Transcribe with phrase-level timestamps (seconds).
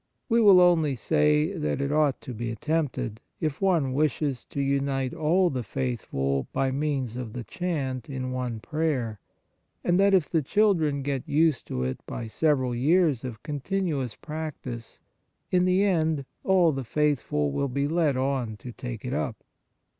[0.29, 5.13] We will only say that it ought to be attempted, if one wishes to unite
[5.13, 9.19] all the faithful by means of the chant in one prayer,
[9.83, 14.99] and that, if the children get used to it by several years of continuous practice,
[15.51, 19.43] in the end all the faithful will be led on to take it up.